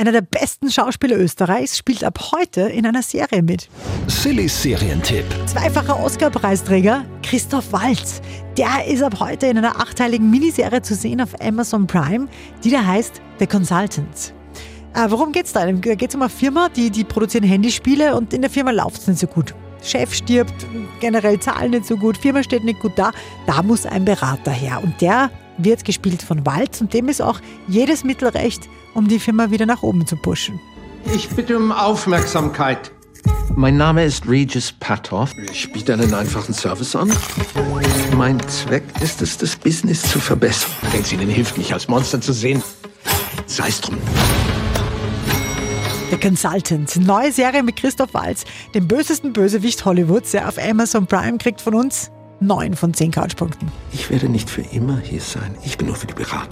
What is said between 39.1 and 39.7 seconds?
es, das